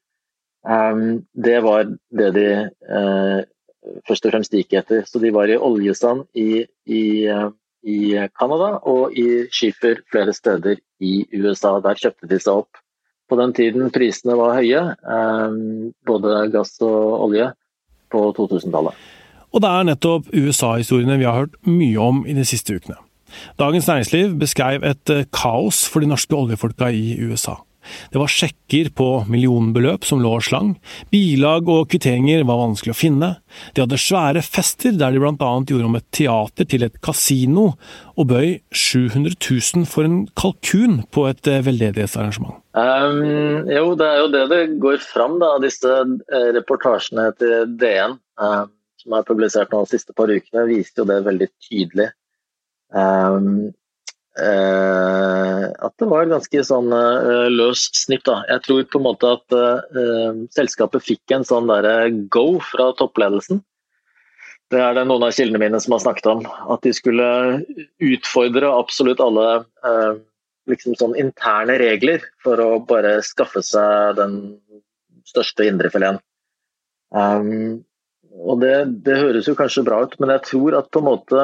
eh, 0.67 1.01
det 1.47 1.57
var 1.67 1.95
det 2.21 2.29
de 2.37 2.47
eh, 2.59 3.39
først 4.07 4.27
og 4.27 4.35
fremst 4.35 4.53
gikk 4.53 4.77
etter. 4.81 5.07
Så 5.07 5.23
de 5.23 5.33
var 5.33 5.49
i 5.49 5.57
oljesand 5.57 6.27
i, 6.37 6.61
i, 6.85 7.03
i 7.81 7.99
Canada 8.37 8.75
og 8.85 9.17
i 9.17 9.47
skifer 9.49 10.03
flere 10.11 10.35
steder 10.37 10.77
i 11.01 11.23
USA. 11.33 11.79
Der 11.81 11.97
kjøpte 11.97 12.29
de 12.29 12.37
seg 12.37 12.61
opp. 12.61 12.77
På 13.31 13.37
den 13.39 13.53
tiden 13.55 13.87
prisene 13.95 14.35
var 14.35 14.57
høye, 14.57 14.81
både 16.03 16.41
gass 16.51 16.75
og 16.83 17.29
olje, 17.29 17.45
på 18.11 18.25
2000-tallet. 18.35 18.97
Og 19.51 19.63
det 19.63 19.71
er 19.71 19.87
nettopp 19.87 20.27
USA-historiene 20.35 21.15
vi 21.19 21.27
har 21.27 21.37
hørt 21.45 21.55
mye 21.67 21.95
om 21.99 22.25
i 22.27 22.35
de 22.35 22.43
siste 22.47 22.75
ukene. 22.75 22.97
Dagens 23.59 23.87
Næringsliv 23.87 24.35
beskrev 24.39 24.83
et 24.83 25.11
eh, 25.11 25.27
kaos 25.31 25.85
for 25.87 26.03
de 26.03 26.09
norske 26.11 26.35
oljefolka 26.35 26.89
i 26.91 27.15
USA. 27.23 27.61
Det 28.13 28.19
var 28.21 28.31
sjekker 28.31 28.91
på 28.95 29.07
millionbeløp 29.31 30.05
som 30.07 30.21
lå 30.23 30.35
og 30.37 30.45
slang, 30.45 30.73
bilag 31.13 31.69
og 31.71 31.89
kvitteringer 31.91 32.45
var 32.47 32.61
vanskelig 32.61 32.93
å 32.93 32.99
finne, 32.99 33.31
de 33.75 33.83
hadde 33.83 33.99
svære 33.99 34.43
fester 34.45 34.95
der 34.97 35.13
de 35.13 35.21
blant 35.21 35.41
annet 35.45 35.73
gjorde 35.73 35.89
om 35.89 35.97
et 35.99 36.07
teater 36.15 36.67
til 36.69 36.85
et 36.87 36.99
kasino, 37.03 37.71
og 38.19 38.29
bøy 38.31 38.49
700 38.75 39.35
000 39.37 39.87
for 39.89 40.07
en 40.07 40.21
kalkun 40.37 41.01
på 41.13 41.25
et 41.31 41.49
eh, 41.49 41.63
veldedighetsarrangement. 41.65 42.59
Um, 42.77 43.67
jo, 43.67 43.95
det 43.99 44.07
er 44.07 44.21
jo 44.21 44.29
det 44.31 44.45
det 44.51 44.61
går 44.83 45.01
fram 45.03 45.41
av 45.43 45.59
disse 45.65 45.89
eh, 45.89 46.49
reportasjene 46.55 47.27
til 47.39 47.75
DN, 47.81 48.17
um, 48.39 48.71
som 49.01 49.17
er 49.17 49.27
publisert 49.27 49.73
nå 49.73 49.83
de 49.83 49.95
siste 49.95 50.15
par 50.17 50.31
ukene, 50.31 50.67
viste 50.69 51.01
jo 51.01 51.09
det 51.09 51.21
veldig 51.25 51.49
tydelig. 51.67 52.11
Um, 52.91 53.71
Eh, 54.39 55.63
at 55.67 55.93
det 55.99 56.07
var 56.07 56.29
ganske 56.29 56.63
sånn 56.63 56.93
eh, 56.95 57.49
løs 57.51 57.89
snipp. 57.99 58.23
da. 58.27 58.39
Jeg 58.47 58.63
tror 58.67 58.87
på 58.87 59.01
en 59.01 59.07
måte 59.09 59.33
at 59.35 59.57
eh, 59.57 60.39
selskapet 60.55 61.03
fikk 61.03 61.35
en 61.35 61.47
sånn 61.47 61.67
der 61.71 62.09
go 62.31 62.61
fra 62.63 62.91
toppledelsen. 62.99 63.63
Det 64.71 64.79
er 64.79 64.95
det 64.95 65.03
noen 65.09 65.27
av 65.27 65.35
kildene 65.35 65.59
mine 65.59 65.79
som 65.83 65.97
har 65.97 66.03
snakket 66.05 66.29
om. 66.31 66.45
At 66.71 66.85
de 66.85 66.93
skulle 66.95 67.27
utfordre 67.99 68.69
absolutt 68.71 69.19
alle 69.19 69.47
uh, 69.83 70.13
liksom 70.71 70.95
sånn 70.95 71.17
interne 71.19 71.75
regler 71.81 72.23
for 72.39 72.61
å 72.63 72.69
bare 72.87 73.17
skaffe 73.27 73.59
seg 73.67 74.15
den 74.15 74.37
største 75.27 75.67
indrefileten. 75.67 76.21
Um, 77.11 77.83
og 78.31 78.61
det, 78.63 78.77
det 79.03 79.19
høres 79.19 79.51
jo 79.51 79.57
kanskje 79.59 79.83
bra 79.83 80.05
ut, 80.05 80.15
men 80.23 80.31
jeg 80.37 80.45
tror 80.47 80.79
at 80.79 80.87
på 80.87 81.01
en 81.01 81.09
måte 81.09 81.43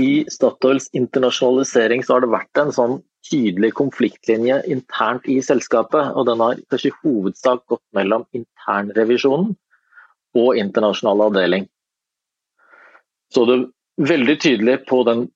i 0.00 0.10
Statoils 0.32 0.88
internasjonalisering 0.96 2.04
så 2.04 2.16
har 2.16 2.24
det 2.24 2.32
vært 2.32 2.60
en 2.62 2.72
sånn 2.74 2.94
tydelig 3.30 3.74
konfliktlinje 3.78 4.60
internt 4.72 5.26
i 5.28 5.40
selskapet. 5.44 6.14
Og 6.16 6.28
den 6.28 6.40
har 6.40 6.60
i 6.60 6.94
hovedsak 7.02 7.66
gått 7.70 7.84
mellom 7.96 8.24
internrevisjonen 8.36 9.52
og 10.40 10.56
internasjonal 10.60 11.26
avdeling. 11.28 11.68
Så 13.34 13.44
det 13.46 13.58
er 13.58 13.68
veldig 14.10 14.36
tydelig 14.42 14.78
på 14.88 15.02
den 15.06 15.28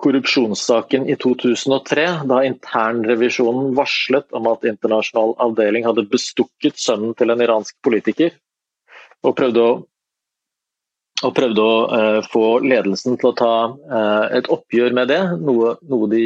korrupsjonssaken 0.00 1.04
i 1.12 1.16
2003, 1.20 2.06
da 2.30 2.40
internrevisjonen 2.46 3.74
varslet 3.76 4.30
om 4.36 4.48
at 4.48 4.64
internasjonal 4.64 5.34
avdeling 5.44 5.84
hadde 5.84 6.08
bestukket 6.08 6.80
sønnen 6.80 7.12
til 7.18 7.32
en 7.32 7.42
iransk 7.44 7.76
politiker, 7.84 8.32
og 9.20 9.36
prøvde 9.36 9.60
å 9.66 9.74
og 11.26 11.34
prøvde 11.36 11.64
å 11.64 11.74
uh, 11.90 12.20
få 12.32 12.44
ledelsen 12.64 13.18
til 13.20 13.30
å 13.30 13.36
ta 13.36 13.54
uh, 13.74 14.26
et 14.36 14.48
oppgjør 14.52 14.94
med 14.96 15.10
det, 15.12 15.20
noe, 15.42 15.74
noe 15.90 16.08
de 16.12 16.24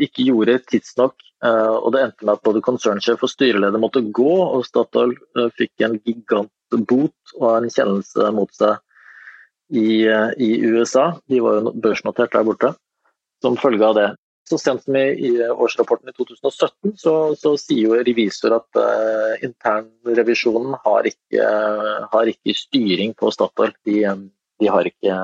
ikke 0.00 0.26
gjorde 0.26 0.58
tidsnok. 0.70 1.14
Uh, 1.44 1.76
og 1.76 1.92
det 1.92 2.00
endte 2.06 2.24
med 2.24 2.38
at 2.38 2.44
både 2.46 2.64
konsernsjef 2.64 3.24
og 3.26 3.32
styreleder 3.32 3.82
måtte 3.82 4.04
gå, 4.16 4.36
og 4.46 4.64
Statoil 4.66 5.12
fikk 5.58 5.84
en 5.84 5.98
gigantbot 6.00 7.36
og 7.40 7.48
en 7.50 7.68
kjennelse 7.68 8.30
mot 8.34 8.50
seg 8.56 8.80
i, 9.74 10.06
i, 10.08 10.50
USA. 10.64 11.10
De 11.28 11.42
var 11.44 11.60
jo 11.60 11.74
børsnotert 11.84 12.32
der 12.32 12.46
borte 12.48 12.72
som 13.44 13.58
følge 13.60 13.84
av 13.84 13.98
det. 13.98 14.08
Så 14.48 14.58
sent 14.58 14.84
som 14.84 14.96
i, 14.96 15.30
årsrapporten 15.48 16.08
i 16.08 16.12
2017 16.12 16.92
så, 17.00 17.14
så 17.36 17.54
sier 17.60 17.86
jo 17.88 18.02
revisor 18.04 18.58
at 18.58 18.76
uh, 18.76 19.32
internrevisjonen 19.44 20.76
har 20.84 21.08
ikke, 21.08 21.46
har 22.12 22.32
ikke 22.32 22.56
styring 22.58 23.14
på 23.16 23.32
Statoil. 23.32 23.72
De, 23.88 24.02
de, 24.60 24.68
har 24.68 24.90
ikke 24.90 25.16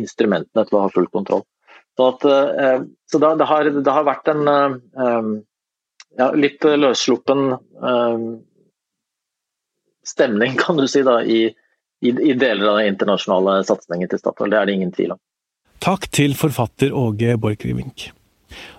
instrumentene 0.00 0.64
til 0.64 0.78
å 0.78 0.86
ha 0.86 0.94
full 0.94 1.10
kontroll. 1.12 1.44
Så, 1.92 2.08
at, 2.08 2.24
uh, 2.24 2.88
så 3.12 3.20
det, 3.20 3.34
det, 3.42 3.50
har, 3.52 3.72
det, 3.76 3.96
har, 3.98 4.08
vært 4.08 4.32
en 4.32 4.48
uh, 4.48 5.30
ja, 6.16 6.32
litt 6.32 6.64
løssluppen 6.64 7.50
stemning, 10.08 10.56
kan 10.56 10.80
du 10.80 10.88
si, 10.88 11.04
da, 11.04 11.20
i, 11.20 11.50
i, 12.00 12.08
i 12.08 12.32
deler 12.32 12.64
av 12.64 12.80
den 12.80 12.94
internasjonale 12.94 13.60
satsingen 13.68 14.08
til 14.08 14.24
Statoil. 14.24 14.56
Det 14.56 14.62
er 14.62 14.70
det 14.70 14.80
ingen 14.80 14.94
tvil 14.96 15.18
om. 15.18 15.20
Takk 15.84 16.08
til 16.16 16.32
forfatter 16.34 16.96
Åge 16.96 17.36
Borchgrevink. 17.36 18.08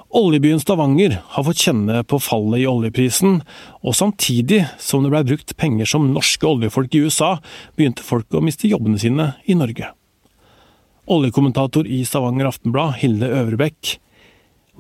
Oljebyen 0.10 0.60
Stavanger 0.60 1.20
har 1.36 1.44
fått 1.46 1.62
kjenne 1.62 2.00
på 2.10 2.18
fallet 2.24 2.64
i 2.64 2.68
oljeprisen, 2.68 3.44
og 3.86 3.94
samtidig 3.94 4.64
som 4.82 5.04
det 5.06 5.12
blei 5.14 5.22
brukt 5.28 5.54
penger 5.60 5.86
som 5.86 6.08
norske 6.16 6.48
oljefolk 6.50 6.96
i 6.98 7.04
USA, 7.06 7.36
begynte 7.78 8.06
folk 8.06 8.34
å 8.34 8.42
miste 8.42 8.72
jobbene 8.72 8.98
sine 9.02 9.28
i 9.46 9.58
Norge. 9.58 9.92
Oljekommentator 11.10 11.86
i 11.86 12.02
Stavanger 12.10 12.50
Aftenblad, 12.50 12.98
Hilde 13.04 13.30
Øvrebekk. 13.38 14.00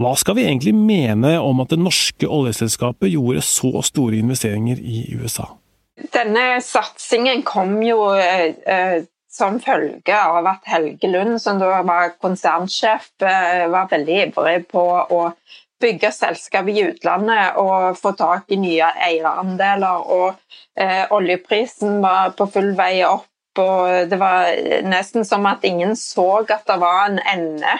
Hva 0.01 0.15
skal 0.17 0.39
vi 0.39 0.47
egentlig 0.47 0.73
mene 0.73 1.35
om 1.43 1.61
at 1.61 1.75
det 1.75 1.81
norske 1.81 2.25
oljeselskapet 2.25 3.13
gjorde 3.13 3.45
så 3.45 3.83
store 3.85 4.17
investeringer 4.23 4.81
i 4.81 5.03
USA? 5.13 5.45
Denne 6.09 6.57
satsingen 6.63 7.45
kom 7.45 7.77
jo 7.85 8.15
eh, 8.17 8.55
eh 8.65 9.05
som 9.39 9.59
følge 9.63 10.15
av 10.19 10.47
at 10.51 10.67
Helge 10.69 11.09
Lund, 11.11 11.39
som 11.41 11.59
da 11.61 11.79
var 11.87 12.15
konsernsjef, 12.21 13.09
eh, 13.23 13.65
var 13.71 13.89
veldig 13.91 14.19
ivrig 14.27 14.59
på 14.71 14.83
å 15.15 15.21
bygge 15.79 16.11
selskap 16.11 16.67
i 16.67 16.81
utlandet 16.83 17.57
og 17.61 17.97
få 17.99 18.11
tak 18.19 18.51
i 18.51 18.59
nye 18.59 18.91
eierandeler. 19.07 20.03
Og 20.11 20.35
eh, 20.75 21.05
oljeprisen 21.15 22.01
var 22.03 22.35
på 22.37 22.49
full 22.51 22.73
vei 22.77 22.99
opp, 23.07 23.27
og 23.59 24.11
det 24.11 24.19
var 24.19 24.51
nesten 24.87 25.25
som 25.27 25.47
at 25.49 25.63
ingen 25.67 25.95
så 25.99 26.43
at 26.43 26.67
det 26.67 26.79
var 26.83 27.07
en 27.07 27.21
ende 27.23 27.79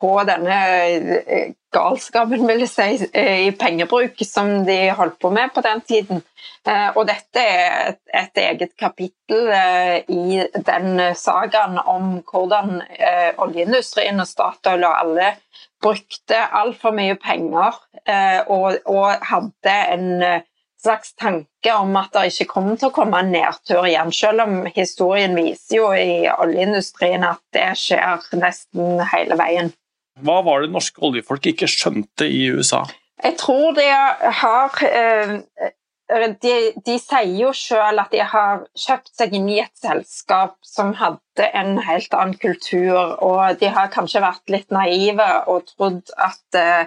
på 0.00 0.12
denne 0.26 0.56
eh, 0.86 1.52
galskapen, 1.74 2.46
vil 2.48 2.64
jeg 2.64 2.70
si, 2.72 3.08
eh, 3.14 3.46
i 3.46 3.52
pengebruk 3.56 4.18
som 4.26 4.64
de 4.66 4.78
holdt 4.96 5.18
på 5.22 5.30
med 5.34 5.52
på 5.54 5.62
den 5.66 5.82
tiden. 5.86 6.24
Og 6.66 7.04
dette 7.06 7.38
er 7.38 7.92
et, 7.92 8.00
et 8.10 8.38
eget 8.42 8.72
kapittel 8.74 9.52
i 10.10 10.40
den 10.66 10.98
sagaen 11.14 11.78
om 11.78 12.16
hvordan 12.26 12.80
oljeindustrien 13.38 14.18
og 14.18 14.26
Statoil 14.26 14.82
og 14.82 14.96
alle 15.04 15.28
brukte 15.78 16.40
altfor 16.58 16.96
mye 16.96 17.14
penger 17.22 17.78
og 18.50 19.28
hadde 19.30 19.76
en 19.94 20.42
slags 20.82 21.14
tanke 21.18 21.72
om 21.74 21.96
at 21.98 22.12
det 22.14 22.28
ikke 22.30 22.50
kommer 22.52 22.76
til 22.78 22.90
å 22.90 22.94
komme 22.94 23.20
en 23.22 23.32
nedtur 23.34 23.86
igjen, 23.88 24.12
selv 24.14 24.44
om 24.44 24.68
historien 24.76 25.36
viser 25.38 25.78
jo 25.78 25.88
i 25.96 26.26
oljeindustrien 26.30 27.24
at 27.26 27.42
det 27.56 27.70
skjer 27.80 28.28
nesten 28.40 29.00
hele 29.12 29.38
veien. 29.40 29.72
Hva 30.24 30.40
var 30.44 30.64
det 30.64 30.72
norske 30.72 31.02
oljefolk 31.04 31.50
ikke 31.52 31.68
skjønte 31.68 32.28
i 32.28 32.46
USA? 32.52 32.86
Jeg 33.24 33.36
tror 33.40 33.72
de 33.76 33.84
har 34.40 34.78
eh, 34.84 35.34
de, 36.06 36.54
de 36.86 36.96
sier 37.02 37.32
jo 37.40 37.50
selv 37.56 38.04
at 38.04 38.12
de 38.14 38.22
har 38.22 38.62
kjøpt 38.78 39.12
seg 39.18 39.34
inn 39.34 39.48
i 39.50 39.60
et 39.62 39.74
selskap 39.80 40.56
som 40.64 40.94
hadde 41.00 41.48
en 41.52 41.80
helt 41.82 42.14
annen 42.14 42.36
kultur, 42.38 43.16
og 43.18 43.58
de 43.60 43.72
har 43.74 43.90
kanskje 43.92 44.22
vært 44.22 44.52
litt 44.52 44.70
naive 44.70 45.26
og 45.50 45.66
trodd 45.72 46.12
at 46.16 46.60
uh, 46.60 46.86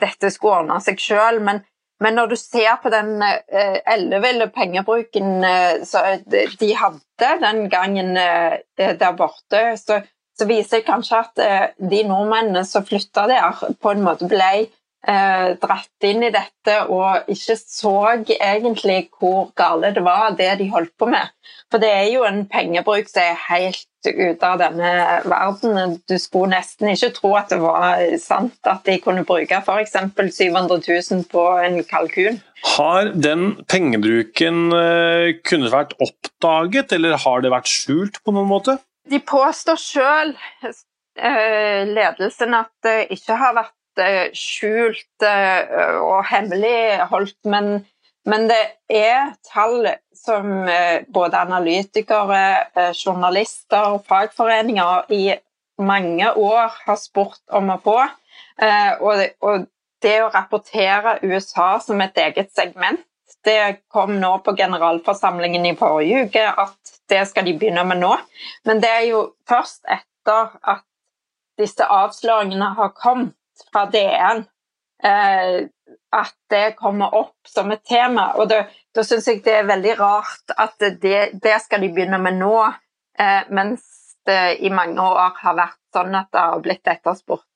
dette 0.00 0.32
skulle 0.32 0.62
ordne 0.62 0.80
seg 0.82 1.02
selv, 1.02 1.44
men 1.44 1.62
men 2.02 2.18
når 2.18 2.32
du 2.32 2.36
ser 2.36 2.76
på 2.82 2.92
den 2.92 3.22
eh, 3.22 3.78
elleville 3.88 4.50
pengebruken 4.52 5.44
eh, 5.44 5.84
som 5.88 6.24
de 6.60 6.70
hadde 6.76 7.30
den 7.40 7.70
gangen 7.72 8.16
eh, 8.20 8.58
der 8.76 9.16
borte, 9.16 9.62
så, 9.80 10.02
så 10.36 10.48
viser 10.48 10.80
det 10.80 10.88
kanskje 10.88 11.22
at 11.22 11.44
de 11.80 12.02
nordmennene 12.04 12.66
som 12.68 12.84
flytta 12.84 13.24
der, 13.30 13.62
på 13.80 13.94
en 13.94 14.04
måte 14.04 14.28
ble 14.28 14.66
eh, 15.06 15.48
dratt 15.62 16.06
inn 16.06 16.24
i 16.26 16.32
dette 16.34 16.76
og 16.92 17.30
ikke 17.32 17.56
så 17.60 17.94
egentlig 18.34 18.98
hvor 19.18 19.50
gale 19.58 19.92
det 19.96 20.04
var, 20.04 20.34
det 20.38 20.56
de 20.60 20.70
holdt 20.72 20.94
på 20.98 21.08
med. 21.10 21.32
For 21.70 21.82
det 21.82 21.92
er 21.92 22.08
jo 22.12 22.26
en 22.26 22.44
pengebruk 22.50 23.10
som 23.10 23.22
er 23.24 23.44
helt 23.48 23.88
ute 24.14 24.48
av 24.48 24.60
denne 24.60 24.90
verden. 25.26 25.96
Du 26.08 26.16
skulle 26.22 26.54
nesten 26.54 26.92
ikke 26.92 27.12
tro 27.16 27.32
at 27.38 27.52
det 27.52 27.60
var 27.62 28.02
sant 28.22 28.70
at 28.70 28.84
de 28.86 28.98
kunne 29.02 29.24
bruke 29.28 29.60
f.eks. 29.62 29.96
700 30.16 30.80
000 30.86 31.24
på 31.30 31.46
en 31.62 31.80
kalkun. 31.88 32.40
Har 32.64 33.12
den 33.12 33.48
pengebruken 33.70 34.72
eh, 34.74 35.36
kunnet 35.46 35.72
vært 35.74 35.94
oppdaget, 36.02 36.94
eller 36.96 37.18
har 37.22 37.44
det 37.44 37.52
vært 37.52 37.70
skjult 37.70 38.20
på 38.24 38.34
noen 38.34 38.48
måte? 38.50 38.78
De 39.06 39.20
påstår 39.22 39.78
sjøl, 39.78 40.32
eh, 40.64 41.82
ledelsen, 41.86 42.56
at 42.58 42.72
det 42.86 42.96
ikke 43.14 43.36
har 43.38 43.58
vært 43.60 44.02
eh, 44.02 44.24
skjult 44.34 45.26
og 45.26 46.18
hemmeligholdt, 46.32 47.38
men, 47.52 47.84
men 48.26 48.48
det 48.50 48.60
er 48.90 49.32
tall 49.46 49.86
som 50.18 50.66
både 51.14 51.38
analytikere, 51.38 52.40
journalister 52.98 53.92
og 53.94 54.04
fagforeninger 54.08 55.12
i 55.14 55.24
mange 55.78 56.32
år 56.34 56.74
har 56.86 56.98
spurt 56.98 57.38
om 57.54 57.70
å 57.70 57.78
få. 57.84 58.00
Og, 59.06 59.22
og 59.46 59.68
det 60.02 60.16
å 60.24 60.32
rapportere 60.34 61.18
USA 61.22 61.76
som 61.84 62.02
et 62.02 62.18
eget 62.18 62.50
segment 62.56 63.04
det 63.46 63.76
kom 63.92 64.16
nå 64.20 64.32
på 64.42 64.56
generalforsamlingen 64.58 65.66
i 65.68 65.76
forrige 65.78 66.26
uke 66.26 66.44
at 66.50 66.94
det 67.10 67.22
skal 67.30 67.46
de 67.46 67.54
begynne 67.58 67.84
med 67.86 68.02
nå. 68.02 68.12
Men 68.66 68.82
det 68.82 68.90
er 68.90 69.04
jo 69.10 69.22
først 69.48 69.84
etter 69.86 70.56
at 70.66 70.82
disse 71.60 71.86
avsløringene 71.86 72.72
har 72.76 72.92
kommet 72.98 73.34
fra 73.70 73.86
DN, 73.92 74.42
eh, 74.42 74.48
at 75.04 76.34
det 76.50 76.76
kommer 76.78 77.14
opp 77.14 77.48
som 77.48 77.70
et 77.70 77.84
tema. 77.84 78.30
Og 78.40 78.48
da 78.48 79.04
syns 79.04 79.28
jeg 79.28 79.42
det 79.44 79.58
er 79.60 79.68
veldig 79.68 79.96
rart 79.98 80.54
at 80.56 80.78
det, 81.02 81.18
det 81.42 81.58
skal 81.64 81.84
de 81.84 81.92
begynne 81.92 82.20
med 82.22 82.38
nå, 82.40 82.54
eh, 83.18 83.42
mens 83.50 83.84
det 84.26 84.56
i 84.66 84.70
mange 84.74 85.02
år 85.02 85.36
har 85.42 85.58
vært 85.58 85.82
sånn 85.94 86.16
at 86.18 86.32
det 86.32 86.46
har 86.48 86.64
blitt 86.64 86.90
etterspurt 86.90 87.46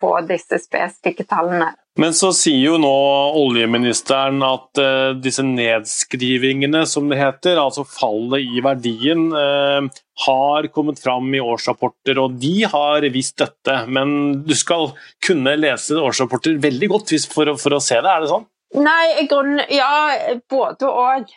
få 0.00 0.16
disse 0.28 0.58
spesifikke 0.62 1.26
tallene. 1.28 1.72
Men 2.00 2.14
så 2.16 2.32
sier 2.34 2.72
jo 2.72 2.78
nå 2.82 2.94
oljeministeren 3.38 4.42
at 4.42 4.80
uh, 4.82 5.12
disse 5.14 5.44
nedskrivingene, 5.46 6.82
som 6.90 7.06
det 7.10 7.20
heter, 7.20 7.60
altså 7.62 7.84
fallet 7.86 8.42
i 8.42 8.62
verdien, 8.64 9.28
uh, 9.30 9.86
har 10.24 10.66
kommet 10.74 10.98
fram 11.02 11.28
i 11.34 11.42
årsrapporter, 11.42 12.18
og 12.18 12.34
de 12.42 12.66
har 12.70 13.06
visst 13.14 13.38
dette. 13.44 13.76
Men 13.86 14.42
du 14.42 14.56
skal 14.58 14.90
kunne 15.22 15.54
lese 15.60 16.00
årsrapporter 16.02 16.58
veldig 16.62 16.90
godt 16.96 17.14
for, 17.30 17.54
for 17.62 17.78
å 17.78 17.82
se 17.82 18.00
det, 18.00 18.10
er 18.10 18.26
det 18.26 18.32
sånn? 18.32 18.48
Nei, 18.74 19.26
grunn, 19.30 19.60
ja, 19.70 19.90
både 20.50 20.88
og. 20.90 21.34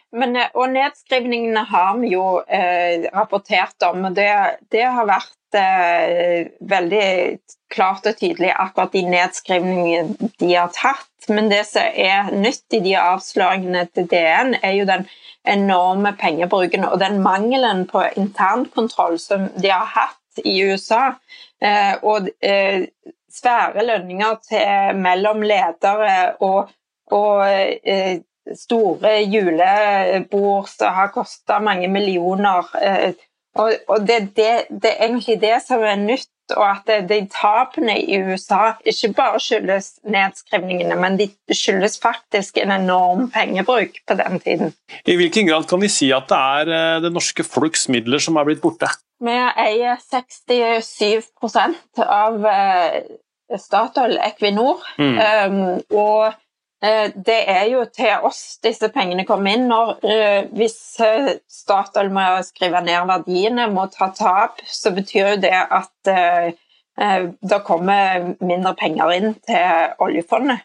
Og 0.57 0.71
nedskrivningene 0.73 1.67
har 1.69 1.97
vi 2.01 2.15
jo 2.15 2.39
eh, 2.41 3.05
rapportert 3.13 3.85
om. 3.85 4.07
og 4.09 4.15
det, 4.17 4.31
det 4.73 4.87
har 4.89 5.05
vært 5.05 5.57
eh, 5.59 6.49
veldig 6.65 7.09
klart 7.69 8.07
og 8.09 8.17
tydelig 8.17 8.49
akkurat 8.55 8.95
de 8.95 9.03
nedskrivningene 9.11 10.31
de 10.39 10.49
har 10.55 10.73
tatt. 10.73 11.29
Men 11.29 11.51
det 11.51 11.63
som 11.69 11.85
er 11.85 12.31
nytt 12.33 12.73
i 12.73 12.81
de 12.81 12.95
avsløringene 12.97 13.85
til 13.93 14.07
DN, 14.09 14.55
er 14.63 14.73
jo 14.79 14.87
den 14.89 15.05
enorme 15.47 16.15
pengebruken 16.19 16.87
og 16.87 16.97
den 16.99 17.21
mangelen 17.23 17.85
på 17.87 18.01
internkontroll 18.19 19.19
som 19.21 19.47
de 19.61 19.71
har 19.71 19.85
hatt 19.93 20.41
i 20.43 20.57
USA. 20.65 21.13
Eh, 21.61 21.93
og 22.01 22.29
eh, 22.41 22.89
svære 23.37 23.85
lønninger 23.85 24.41
til 24.47 24.99
mellom 25.01 25.45
ledere 25.45 26.33
og, 26.41 26.73
og 27.11 27.43
eh, 27.47 28.19
store 28.55 29.19
julebord 29.27 30.69
som 30.71 30.93
har 30.95 31.11
kosta 31.15 31.59
mange 31.63 31.87
millioner. 31.91 32.67
Eh, 32.81 33.13
og, 33.57 33.73
og 33.89 34.07
det, 34.07 34.19
det, 34.37 34.67
det, 34.69 34.91
er 34.91 35.05
egentlig 35.07 35.41
det 35.41 35.61
som 35.65 35.81
er 35.81 35.95
nytt, 35.97 36.29
og 36.55 36.69
at 36.69 37.09
de 37.09 37.27
tapene 37.33 37.99
i 37.99 38.21
USA 38.23 38.75
ikke 38.85 39.13
bare 39.17 39.39
skyldes 39.41 39.99
nedskrivningene, 40.07 40.95
men 40.95 41.17
de 41.19 41.27
skyldes 41.51 41.99
faktisk 41.99 42.57
en 42.61 42.71
enorm 42.71 43.31
pengebruk 43.33 43.97
på 44.07 44.13
den 44.21 44.39
tiden. 44.39 44.73
I 45.05 45.15
hvilken 45.19 45.47
grad 45.49 45.67
kan 45.67 45.81
vi 45.81 45.89
si 45.91 46.11
at 46.15 46.29
det 46.29 46.37
er 46.37 46.71
eh, 46.77 47.01
det 47.03 47.11
norske 47.15 47.43
folks 47.43 47.89
midler 47.89 48.19
som 48.23 48.37
er 48.37 48.45
blitt 48.47 48.61
borte? 48.63 48.87
Vi 49.23 49.33
eier 49.33 49.97
67% 49.97 52.03
av 52.05 52.45
eh, 52.45 53.01
Statoil 53.57 54.19
Equinor. 54.21 54.83
Mm. 55.01 55.17
Um, 55.17 55.81
og 55.97 56.37
det 56.81 57.37
er 57.49 57.63
jo 57.71 57.85
til 57.89 58.27
oss 58.27 58.59
disse 58.61 58.89
pengene 58.93 59.25
kommer 59.25 59.55
inn. 59.55 59.65
Når, 59.69 59.95
eh, 60.05 60.49
hvis 60.53 60.77
eh, 61.01 61.31
Statoil 61.49 62.11
må 62.13 62.25
skrive 62.45 62.83
ned 62.85 63.07
verdiene, 63.09 63.65
må 63.73 63.87
ta 63.93 64.11
tap, 64.13 64.61
så 64.61 64.93
betyr 64.93 65.33
jo 65.33 65.43
det 65.47 65.55
at 65.57 66.15
det 66.97 67.57
kommer 67.61 68.23
mindre 68.41 68.71
penger 68.73 69.11
inn 69.13 69.35
til 69.45 69.91
oljefondet. 70.01 70.63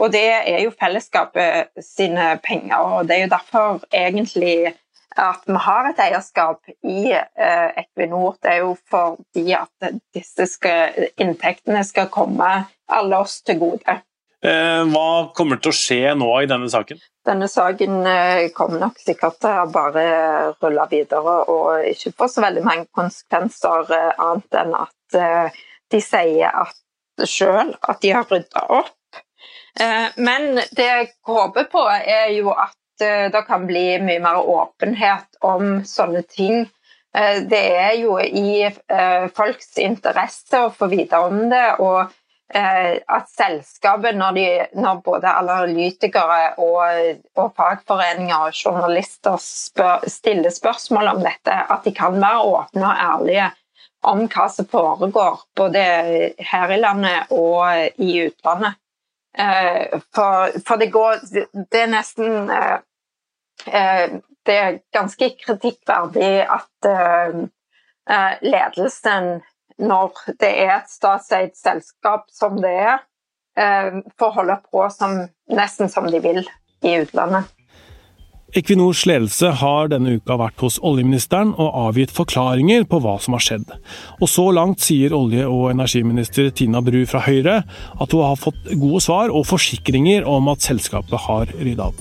Og 0.00 0.06
det 0.12 0.22
er 0.32 0.62
jo 0.62 0.72
fellesskapet 0.72 1.76
sine 1.84 2.38
penger, 2.44 2.78
og 2.80 3.08
det 3.08 3.18
er 3.18 3.22
jo 3.26 3.32
derfor 3.34 3.84
egentlig 3.92 4.72
at 5.12 5.44
vi 5.44 5.60
har 5.66 5.90
et 5.90 6.00
eierskap 6.06 6.72
i 6.88 7.12
Equinor. 7.12 8.38
Det 8.40 8.54
er 8.54 8.62
jo 8.64 8.72
fordi 8.88 9.52
at 9.60 9.92
disse 10.16 10.48
skal, 10.54 11.08
inntektene 11.20 11.84
skal 11.84 12.08
komme 12.08 12.50
alle 12.88 13.20
oss 13.20 13.42
til 13.44 13.60
gode. 13.60 14.00
Eh, 14.46 14.82
hva 14.92 15.32
kommer 15.34 15.58
til 15.58 15.72
å 15.72 15.74
skje 15.74 16.12
nå 16.18 16.28
i 16.38 16.46
denne 16.46 16.68
saken? 16.70 17.00
Denne 17.26 17.48
saken 17.50 17.96
eh, 18.06 18.48
kommer 18.54 18.78
nok 18.84 19.00
sikkert 19.02 19.40
til 19.42 19.62
å 19.62 19.70
bare 19.72 20.04
rulle 20.60 20.84
videre 20.90 21.38
og 21.50 21.86
ikke 21.90 22.12
få 22.14 22.28
så 22.30 22.44
veldig 22.44 22.62
mange 22.66 22.86
konsekvenser 22.94 23.90
eh, 23.96 24.12
annet 24.22 24.58
enn 24.60 24.76
at 24.78 24.92
de 25.94 25.98
sier 26.02 26.50
at 26.50 27.26
sjøl 27.26 27.72
at 27.74 28.00
de 28.02 28.10
har 28.12 28.26
rydda 28.28 28.62
opp. 28.74 29.20
Men 30.18 30.58
det 30.74 30.86
jeg 30.86 31.06
håper 31.28 31.68
på, 31.70 31.84
er 31.86 32.32
jo 32.34 32.50
at 32.50 32.74
det 32.98 33.42
kan 33.46 33.68
bli 33.68 33.84
mye 34.02 34.18
mer 34.24 34.40
åpenhet 34.50 35.38
om 35.46 35.84
sånne 35.86 36.24
ting. 36.26 36.66
Det 37.14 37.62
er 37.78 37.94
jo 38.00 38.18
i 38.18 38.66
folks 39.36 39.78
interesse 39.78 40.64
å 40.66 40.74
få 40.74 40.90
vite 40.90 41.22
om 41.22 41.44
det. 41.52 41.68
og 41.78 42.10
at 42.54 43.26
selskapet, 43.34 44.14
når, 44.14 44.36
de, 44.36 44.46
når 44.78 45.00
både 45.04 45.26
analytikere 45.26 46.52
og, 46.62 47.18
og, 47.34 47.48
fagforeninger 47.56 48.36
og 48.36 48.54
journalister 48.54 49.34
spør, 49.42 50.06
stiller 50.06 50.54
spørsmål 50.54 51.10
om 51.16 51.22
dette, 51.24 51.56
at 51.74 51.82
de 51.84 51.92
kan 51.94 52.20
være 52.22 52.44
åpne 52.46 52.86
og 52.86 53.02
ærlige 53.08 53.48
om 54.06 54.22
hva 54.30 54.46
som 54.52 54.68
foregår, 54.70 55.40
både 55.56 55.82
her 56.50 56.70
i 56.70 56.78
landet 56.78 57.32
og 57.34 57.98
i 57.98 58.28
utlandet. 58.28 58.78
Eh, 59.38 59.98
for, 60.14 60.54
for 60.64 60.80
det 60.80 60.86
går 60.94 61.18
Det 61.68 61.80
er 61.82 61.90
nesten 61.92 62.48
eh, 62.48 64.14
Det 64.46 64.54
er 64.54 64.78
ganske 64.96 65.28
kritikkverdig 65.42 66.46
at 66.46 66.86
ledelsen 68.40 69.42
når 69.82 70.36
det 70.40 70.52
er 70.64 70.78
et 70.78 70.90
statseid 70.90 71.56
selskap 71.58 72.30
som 72.32 72.56
det 72.62 72.72
er, 72.72 73.02
eh, 73.58 74.00
får 74.18 74.38
holde 74.38 74.58
på 74.70 74.86
som, 74.94 75.20
nesten 75.52 75.92
som 75.92 76.08
de 76.10 76.22
vil 76.24 76.42
i 76.84 76.96
utlandet. 77.02 77.52
Equinors 78.56 79.02
ledelse 79.08 79.50
har 79.58 79.88
denne 79.90 80.14
uka 80.16 80.36
vært 80.38 80.62
hos 80.62 80.78
oljeministeren 80.86 81.50
og 81.58 81.74
avgitt 81.88 82.12
forklaringer 82.14 82.86
på 82.88 83.00
hva 83.02 83.16
som 83.20 83.34
har 83.34 83.42
skjedd. 83.42 83.74
Og 84.20 84.30
så 84.30 84.46
langt 84.54 84.84
sier 84.86 85.12
olje- 85.16 85.48
og 85.50 85.72
energiminister 85.72 86.52
Tina 86.54 86.80
Bru 86.80 87.02
fra 87.10 87.24
Høyre 87.26 87.58
at 87.66 88.14
hun 88.14 88.22
har 88.24 88.38
fått 88.40 88.70
gode 88.78 89.02
svar 89.04 89.34
og 89.34 89.48
forsikringer 89.50 90.24
om 90.30 90.48
at 90.54 90.64
selskapet 90.64 91.26
har 91.26 91.52
rydda 91.58 91.90
opp. 91.90 92.00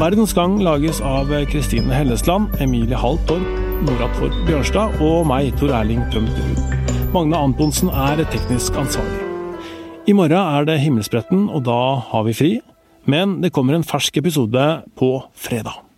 Verdens 0.00 0.34
Gang 0.34 0.58
lages 0.64 1.00
av 1.04 1.30
Kristine 1.52 1.94
Hellesland, 1.94 2.56
Emilie 2.60 2.98
Hall 2.98 3.20
Torp 3.28 3.59
Nora 3.80 4.10
Torp 4.12 4.34
Bjørnstad 4.44 4.98
og 5.00 5.22
meg, 5.24 5.54
Tor 5.56 5.70
Erling 5.72 6.02
Tømterud. 6.12 6.58
Magne 7.14 7.38
Antonsen 7.40 7.88
er 7.88 8.20
teknisk 8.28 8.76
ansvarlig. 8.76 9.22
I 10.04 10.12
morgen 10.16 10.36
er 10.36 10.66
det 10.68 10.76
Himmelspretten, 10.82 11.46
og 11.48 11.64
da 11.64 11.78
har 12.10 12.26
vi 12.28 12.36
fri. 12.36 12.50
Men 13.08 13.38
det 13.40 13.54
kommer 13.56 13.78
en 13.78 13.86
fersk 13.86 14.20
episode 14.20 14.66
på 15.00 15.14
fredag. 15.32 15.89